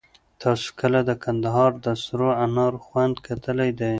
[0.41, 3.89] تاسو کله د کندهار د سرو انار خوند کتلی دی؟